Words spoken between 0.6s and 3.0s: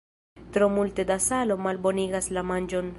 multe da salo malbonigas la manĝon.